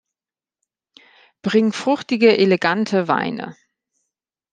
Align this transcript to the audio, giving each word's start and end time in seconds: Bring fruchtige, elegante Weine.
Bring 1.43 1.71
fruchtige, 1.71 2.35
elegante 2.35 3.07
Weine. 3.07 3.55